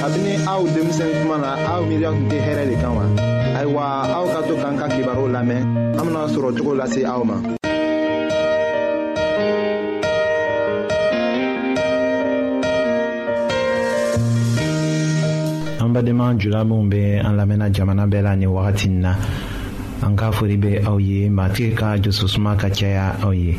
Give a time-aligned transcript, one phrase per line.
[0.00, 3.04] kabini aw denmisɛn kuma na aw miiriya tun tɛ hɛrɛ de kan wa
[3.60, 3.84] ayiwa
[4.16, 5.60] aw ka to k'an ka kibaru lamɛn
[6.00, 7.36] an bena sɔrɔ cogo lase aw ma
[15.84, 19.12] an badenma jula minw be an lamɛnna jamana bɛɛ la nin wagati n na
[20.00, 23.52] an ka fori be aw ye matigi ka jososuma ka caya aw ye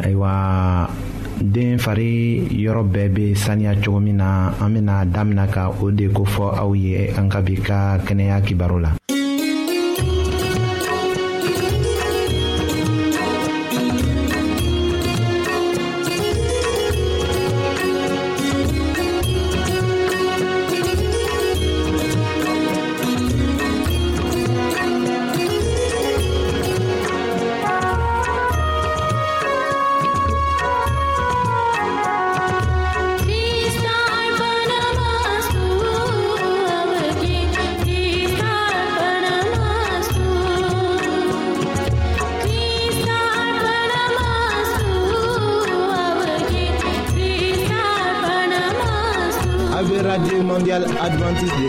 [0.00, 0.96] ayiwa
[1.42, 6.06] den fari yɔrɔ bɛɛ bɛ saniya cogo min na an bɛna daminɛ ka o de
[6.08, 8.90] kofɔ aw ye an ka bi ka kɛnɛya kibaru la
[51.02, 51.59] Advantage.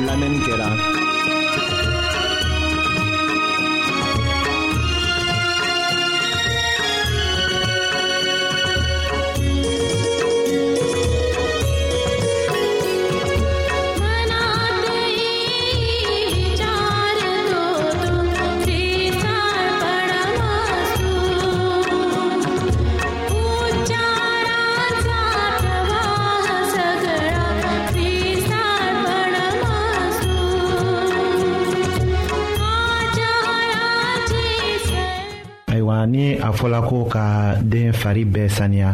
[36.12, 38.94] ni a fɔla ko ka den fari bɛɛ saniya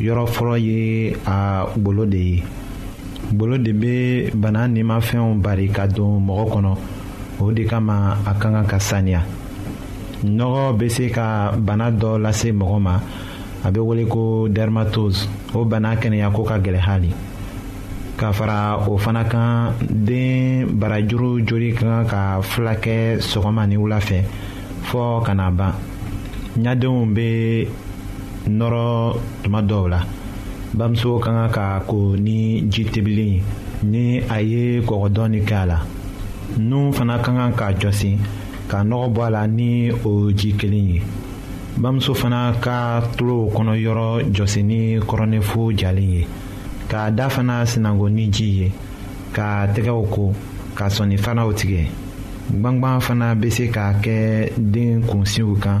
[0.00, 2.42] yɔrɔ fɔlɔ ye a golo de ye
[3.32, 6.76] golo de bɛ bana nimafɛnw bari ka don mɔgɔ kɔnɔ
[7.40, 9.22] o de kama a ka kan ka saniya
[10.22, 13.00] nɔgɔ bɛ se ka bana dɔ lase mɔgɔ ma
[13.64, 17.10] a bɛ wele ko dermatose o bana kɛnɛya ko ka gɛlɛn hali
[18.16, 23.76] ka fara o fana kan den barajuru joli ka kan ka fila kɛ sɔgɔma ni
[23.76, 24.22] wula fɛ
[24.84, 25.72] fɔɔ ka na ban
[26.62, 27.28] ɲadenw bɛ
[28.48, 28.86] nɔrɔ
[29.42, 30.00] tuma dɔw la
[30.78, 33.42] bamuso ka kan ka ko ni ji tebili ye
[33.82, 34.02] ni
[34.34, 35.78] a ye kɔgɔ dɔɔni kɛ a la
[36.58, 38.10] nun fana ka kan ka jɔsi
[38.70, 41.02] ka nɔgɔ bɔ a la ni o ji kelen ye
[41.80, 44.78] bamuso fana ka tulo kɔnɔ yɔrɔ jɔsi ni
[45.08, 46.22] kɔrɔnɛfo jalen ye
[46.88, 48.72] k'a da fana sinago ni ji ye
[49.32, 50.32] ka tɛgɛw ko
[50.76, 51.82] ka sɔnni fanaw tigɛ
[52.60, 55.80] gbangban fana bɛ se ka kɛ den kunsiw kan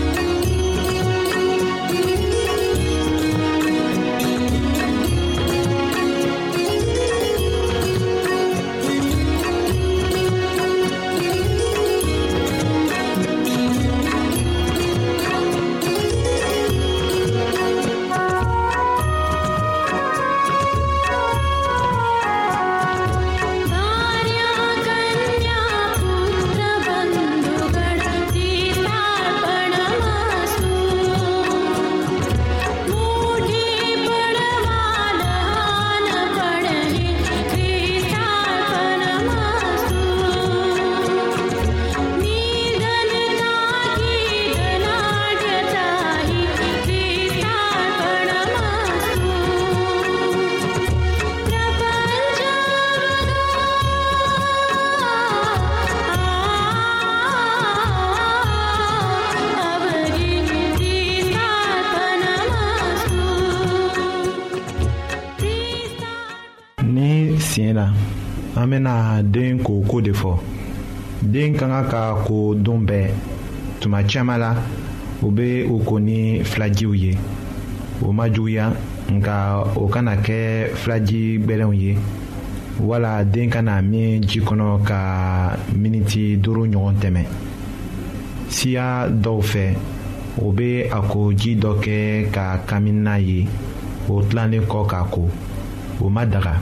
[68.61, 70.33] an bena den koko de fɔ
[71.23, 73.07] den ka ka ka ko don bɛɛ
[73.79, 74.53] tuma caaman la
[75.23, 77.17] u be o ko ni filajiw ye
[78.05, 78.71] o ma juguya
[79.09, 79.33] nka
[79.75, 81.97] o kana kɛ filaji gwɛlɛnw ye
[82.79, 87.21] wala den kana min ji kɔnɔ ka miniti duuru ɲɔgɔn tɛmɛ
[88.49, 89.65] siya dɔw fɛ
[90.43, 93.47] o be a ko ji dɔ kɛ ka kamina ye
[94.07, 95.29] o tilalen kɔ k'a ko
[96.01, 96.61] o ma daga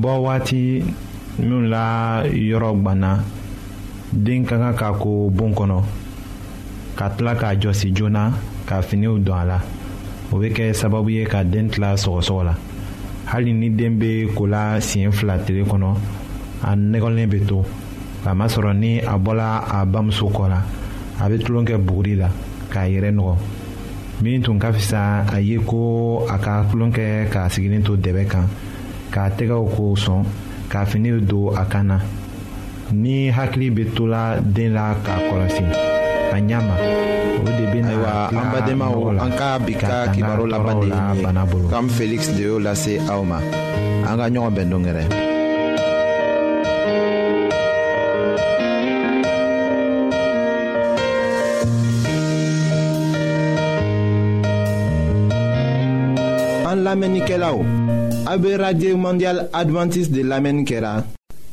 [0.00, 0.60] bɔ waati
[1.38, 3.18] minnu la yɔrɔ gbanna
[4.10, 5.78] den ka kan ka ko bon kɔnɔ
[6.96, 8.32] ka tila k'a jɔsi joona
[8.66, 9.58] ka finiw don a la
[10.32, 12.54] o bɛ kɛ sababu ye ka den tila sɔgɔsɔgɔ la
[13.26, 15.88] hali ni den bɛ ko la siɲɛ fila tile kɔnɔ
[16.62, 17.58] a nɛgɛlen bɛ to
[18.24, 20.62] kamasɔrɔ ni a bɔla a bamuso kɔ la
[21.20, 22.30] a bɛ tulon kɛ buguri la
[22.72, 23.34] k'a yɛrɛ nɔgɔ
[24.22, 28.24] min tun ka fisa a ye ko a ka tulon kɛ k'a sigilen to dɛbɛ
[28.28, 28.48] kan.
[29.14, 30.22] k'a tɛgɛw k'o sɔn
[30.70, 31.96] ka fini don a kan na
[33.02, 34.22] ni hakili bɛ to la
[34.54, 35.64] den la k'a kɔlɔsi
[36.34, 36.74] a ɲɛ ma
[37.46, 41.00] o de bɛ na ayiwa an badenmaw an ka bi ka kibaru laban de ye
[41.50, 43.38] nin ye kam felix de y'o lase aw ma
[44.08, 45.04] an ka ɲɔgɔn bɛn don gɛrɛ.
[56.70, 57.64] An lamenike la ou?
[58.30, 61.04] Abbe Radye Mondial Adventist de Lame Nkera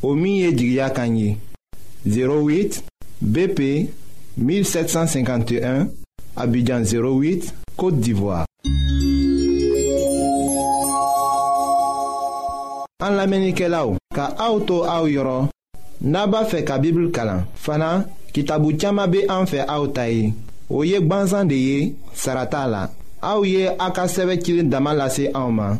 [0.03, 1.35] Omiye Djigya Kanyi
[2.05, 2.83] 08
[3.19, 3.89] BP
[4.39, 5.87] 1751
[6.35, 8.45] Abidjan 08 Kote Divoa
[13.01, 15.47] An Lame Nkera ou Ka aoutou aou yoro
[16.01, 17.89] Naba fe kabibul kalan Fana
[18.37, 20.31] kitabu tchama be anfe aoutay
[20.69, 22.83] Oyek banzan de ye Sarata la
[23.23, 25.79] Aou ye akaseve kilin damalase aouman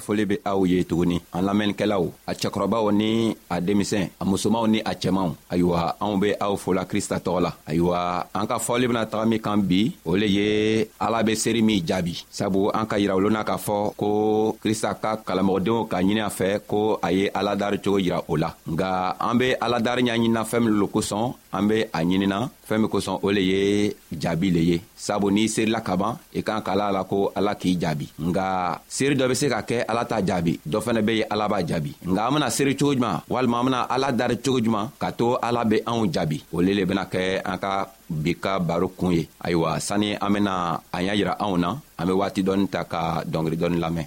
[0.00, 4.78] foli be aw ye tuguni an lamɛnnikɛlaw a cɛkɔrɔbaw ni a denmisɛn a musomanw ni
[4.80, 9.06] a cɛmanw ayiwa anw be aw fola krista tɔgɔ la ayiwa an ka fɔli bena
[9.06, 12.96] taga min kan bi o le ye ala be seeri min jaabi sabu an ka
[12.98, 14.08] yirawolonna k'a fɔ ko
[14.64, 18.50] krista ka kalamɔgɔdenw ka ɲini a fɛ ko a ye aladari cogo yira o la
[18.66, 22.88] nga an be aladari ɲaɲinina fɛɛn min lo kosɔn an be a ɲinina fɛɛn min
[22.90, 26.86] kosɔn o le ye jaabi le ye sabu n'i seerila ka ban i kan k'ala
[26.86, 30.22] la la ko ala k'i jaabi nga seeri dɔ be se ka kɛ ala t'a
[30.24, 33.58] jaabi dɔ fɛnɛ be ye ala b'a jaabi nga an bena seeri cogo juman walima
[33.60, 36.84] an bena ala dari cogo juman ka to ala be anw jaabi o le le
[36.84, 41.14] bena kɛ an ka bi ka baro kun ye ayiwa sanni an bena an y'a
[41.16, 44.06] yira anw na an be waati dɔɔni ta ka dɔngeri dɔɔni lamɛn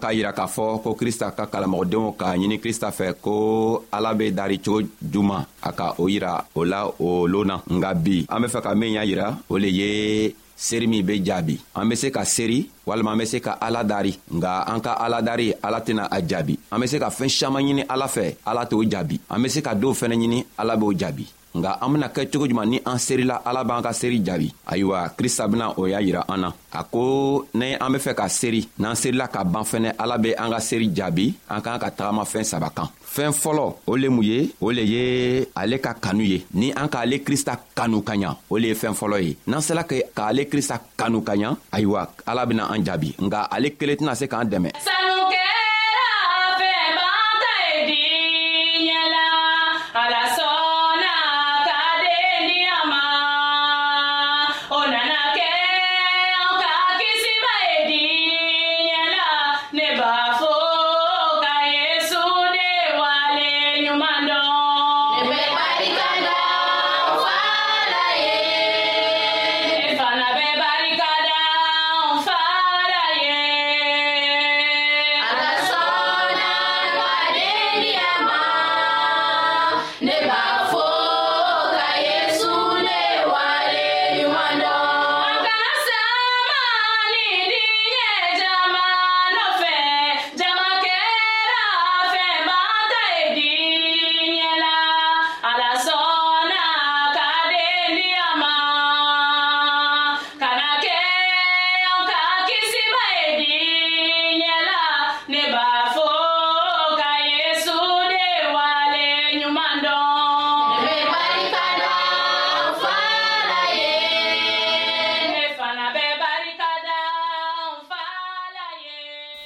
[0.00, 3.34] k'a yira k'a fɔ ko krista ka kalamɔgɔdenw k'a ɲini krista fɛ ko
[3.92, 7.94] ala be dari cogo juman a ka o yira o la o loon na nga
[7.94, 9.90] bi an be fɛ ka min y'a yira o le ye
[10.56, 13.84] seeri min be jaabi an be se ka seeri walima an be se ka ala
[13.84, 17.30] dari nga an ka ala dari ala tɛna a jaabi an be se ka fɛɛn
[17.36, 20.76] saman ɲini ala fɛ ala t'o jaabi an be se ka doow fɛnɛ ɲini ala
[20.76, 24.22] b'o jaabi nga an bena kɛ cogo juman ni an serila ala b'an ka seri
[24.24, 28.12] jaabi ayiwa krista bena o y'a yira an na a ko ni an be fɛ
[28.14, 31.78] ka seri n'an serila ka ban fɛnɛ ala be an ka seri jaabi an k'an
[31.82, 35.02] ka tagama fɛɛn saba kan fɛɛn fɔlɔ o le mun ye o le ye
[35.56, 38.94] ale ka kanu ye ni an k'ale krista kanu ka ɲa o le ye fɛɛn
[38.94, 43.50] fɔlɔ ye n'an sela k'ale krista kanu ka ɲa ayiwa ala bena an jaabi nga
[43.50, 44.70] ale kelen tɛna se k'an dɛmɛ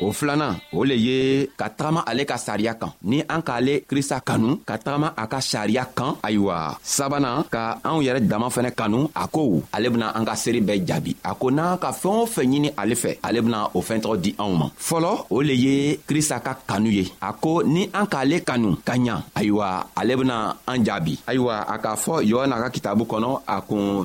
[0.04, 1.16] o filanan o le ye
[1.56, 5.40] ka tagama ale ka sariya kan ni an k'ale krista kanu ka tagama a ka
[5.40, 10.24] sariya kan ayiwa sabanan ka anw yɛrɛ dama fɛnɛ kanu a ko ale bena an
[10.28, 13.38] ka seeri bɛɛ jaabi a ko n'an ka fɛɛn o fɛn ɲini ale fɛ ale
[13.40, 15.74] bena o fɛntɔgɔ di anw ma fɔlɔ o le ye
[16.08, 20.36] krista ka kanu ye a ko ni an k'ale kanu ka ɲa ayiwa ale bena
[20.68, 24.04] an jaabi ayiwa a k'a fɔ yohana ka kitabu kɔnɔ a kun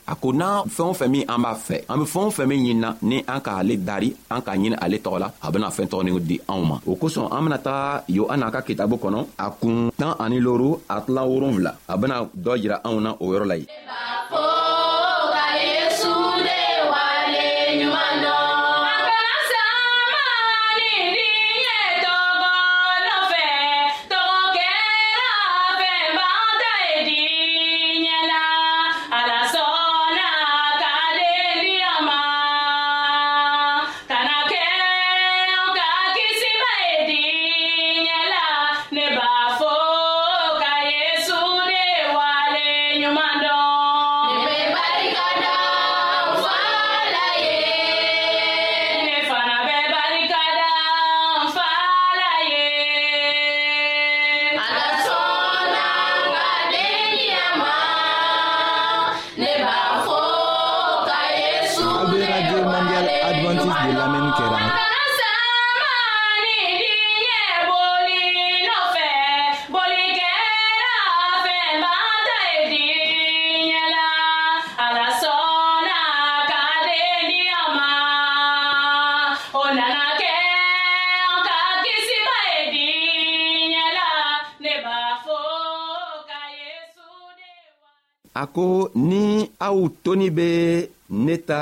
[0.07, 2.45] a ko n'an fɛn o fɛn min an b'a fɛ an be fɛn o fɛn
[2.47, 5.89] min ɲinina ni an k'ale dari an ka ɲini ale tɔgɔ la a bena fɛɛn
[5.91, 9.91] tɔgɔnin di anw ma o kosɔn an yo taga yohana ka kitabu kɔnɔ a kun
[9.97, 13.55] tan ani loru a tilan wolonfila a bena dɔ yira anw na o yɔrɔ la
[13.55, 13.67] yen
[88.43, 88.67] a ko
[89.09, 89.25] ni
[89.67, 90.49] aw toni be
[91.25, 91.61] ne ta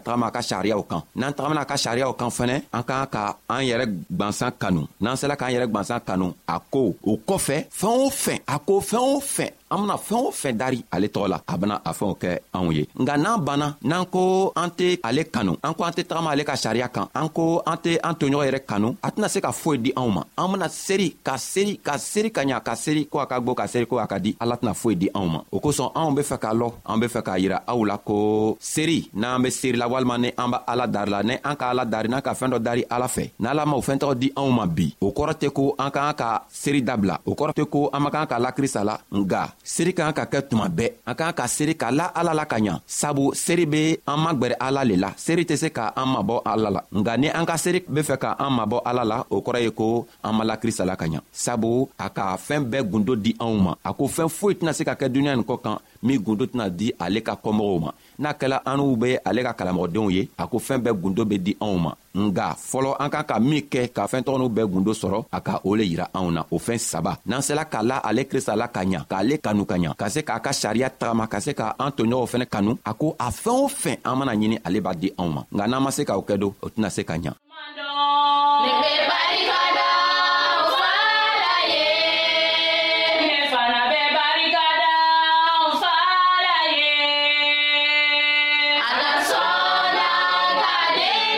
[0.00, 3.22] tagama a ka sariyaw kan n'an tagamana a ka sariyaw kan fɛnɛ an k'an ka
[3.54, 3.84] an yɛrɛ
[4.18, 6.82] gwansan kanu n'an sela k'an yɛrɛ gwansan kanu a ko
[7.12, 10.56] o kɔfɛ fɛɛn o fɛn a ko fɛɛn o fɛn an bena fɛɛn o fɛn
[10.56, 14.04] dari ale tɔgɔ la a bena a fɛnw kɛ anw ye nga n'an banna n'an
[14.06, 17.28] ko an tɛ ale kanu an ko an tɛ tagama ale ka sariya kan an
[17.28, 20.22] ko an tɛ an toɲɔgɔn yɛrɛ kanu a tɛna se ka foyi di anw ma
[20.38, 23.54] an bena seri ka seri ka seri ka ɲa ka seri ko a ka gwo
[23.54, 26.14] ka seri ko a ka di ala tɛna foyi di anw ma o kosɔn anw
[26.16, 29.50] be fɛ k'a lɔ an be fɛ k'a yira aw la ko seri n'an be
[29.50, 32.34] serila walima ni an b' ala dari la ni an ka ala dari n'an ka
[32.34, 35.34] fɛɛn dɔ dari ala fɛ n'ala ma o fɛntɔgɔ di anw ma bi o kɔrɔ
[35.40, 38.36] tɛ ko an k'an ka seri dabila o kɔrɔ tɛ ko an man kan ka
[38.38, 41.74] lakrista la nga seeri ka kan ka kɛ tuma bɛɛ an ka kan ka seeri
[41.80, 45.44] ka la ala la ka ɲa sabu seeri be an magwɛrɛ ala le la seeri
[45.44, 48.30] tɛ se ka an mabɔ ala la nga ni an ka seeri be fɛ ka
[48.44, 51.88] an mabɔ ala la o kɔrɔ ye ko an mala krista la ka ɲa sabu
[52.04, 54.94] a ka fɛɛn bɛɛ gundo di anw ma a ko fɛɛn foyi tɛna se ka
[55.00, 57.90] kɛ duniɲa nin kɔ kan min gundo tɛna di ale ka kɔmɔgɔw ma
[58.22, 61.38] n'a kɛla an n'u be ale ka kalamɔgɔdenw ye a ko fɛɛn bɛɛ gundo be
[61.38, 65.24] di anw ma nga fɔlɔ an kan ka min kɛ ka fɛɛntɔgɔniw bɛɛ gundo sɔrɔ
[65.32, 68.24] a ka o le yira anw na o fɛɛn saba n'an sela k'a la ale
[68.26, 71.40] krista la ka ɲa k'ale kanu ka ɲa ka se k'a ka sariya tagama ka
[71.40, 74.58] se ka an toɲɔgɔnw fɛnɛ kanu a ko a fɛɛn o fɛn an mana ɲini
[74.64, 77.04] ale b'a di anw ma nga n'an ma se k'o kɛ don o tɛna se
[77.04, 77.34] ka ɲa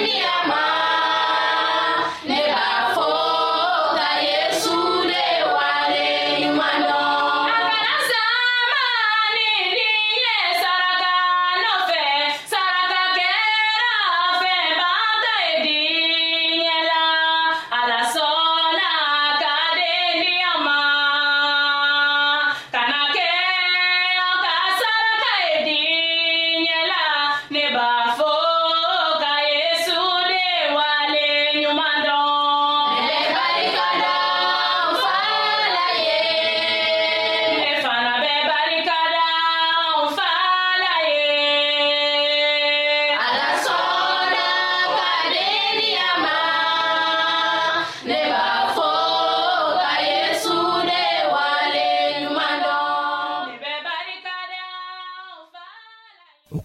[0.02, 0.31] Romania!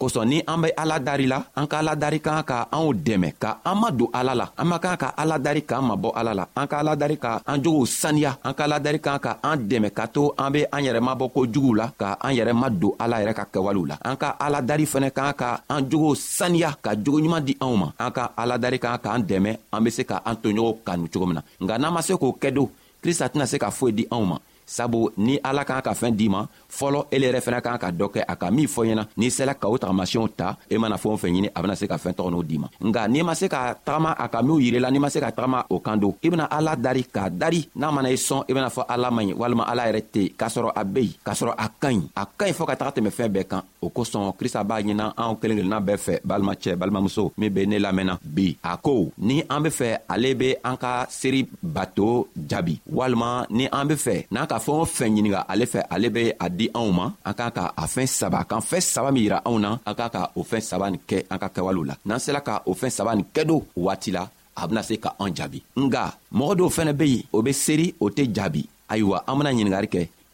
[0.08, 3.30] kosɔn ni an be ala dari la an ka ala dari kan ka anw dɛmɛ
[3.42, 6.32] ka an ma don ala la an man kan ka ala dari k'an mabɔ ala
[6.40, 9.32] la an ka ala dari ka an jogow saniya an ka ala dari kan ka
[9.48, 12.68] an dɛmɛ ka to an be an yɛrɛ mabɔ kojuguw la ka an yɛrɛ ma
[12.70, 16.16] don ala yɛrɛ ka kɛwalew la an ka ala dari fɛnɛ kan ka an jogow
[16.38, 19.90] saniya ka jogoɲuman di anw ma an ka ala dari kan k'an dɛmɛ an be
[19.92, 22.64] se ka an toɲɔgɔnw kanu cogo min na nka n'an ma se k'o kɛ do
[23.04, 26.28] krista tɛna se ka foyi di anw ma sabu ni ala k'an ka fɛn d'i
[26.30, 26.44] ma
[26.78, 29.54] fɔlɔ ele yɛrɛ fɛnɛ k'an ka dɔ kɛ a ka min fɔ ɲɛna n'i sela
[29.56, 31.96] ka o tagamasiyɛnw ta i e mana fɛn o fɛn ɲini a bena se ka
[31.96, 34.92] fɛn tɔgɔ n'o d'i ma nga n'i ma se ka tagama a ka minw yirila
[34.92, 37.92] n'i ma se ka tagama o kan don i bena ala dari k'a dari n'a
[37.92, 40.72] mana i sɔn i bena fɔ ala man ɲi walima ala yɛrɛ tɛ k'a sɔrɔ
[40.76, 43.10] a be yen k'a sɔrɔ a ka ɲi a ka ɲi fɔɔ ka taga tɛmɛ
[43.18, 47.32] fɛn bɛɛ kan o kosɔn krista b'a ɲina anw kelen kelenna bɛɛ fɛ balimacɛ balimamuso
[47.38, 51.06] min be ne lamɛnna bi a ko ni an be fɛ ale be an ka
[51.10, 55.40] seeri bato jaabi walima ni an be fɛ n'an ka ka fɛn o fɛn ɲininga
[55.52, 58.62] ale fɛ ale be a di anw ma an k'a ka a fɛn saba k'an
[58.70, 61.40] fɛn saba min yira anw na an k'a ka o fɛn saba nin kɛ an
[61.42, 64.24] ka kɛwalew la n'an sela ka o fɛn saba nin kɛ do waati la
[64.60, 66.04] a bena se ka an jaabi nga
[66.38, 69.90] mɔgɔ dɔw fɛnɛ be yen o be seeri o tɛ jaabi ayiwa an bena ɲiningari
[69.96, 70.02] kɛ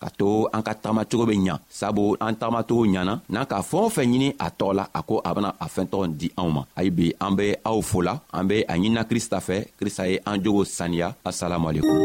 [0.00, 3.88] ka to an ka tagamacogo be ɲa sabu an tagamacogo ɲana n'an ka fɛɛn o
[3.96, 6.90] fɛn ɲini a tɔgɔ la a ko a bena a fɛɛntɔgɔ di anw ma ayi
[6.96, 10.64] bi an be aw fola an be a ɲinina krista fɛ krista ye an jogo
[10.64, 12.00] saniya asalamualekum